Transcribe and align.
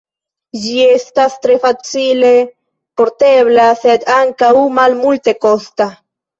Ĝi 0.61 0.71
estas 0.93 1.35
tre 1.43 1.57
facile 1.65 2.33
portebla, 3.03 3.69
sed 3.85 4.11
ankaŭ 4.17 4.53
malmultekosta. 4.81 5.93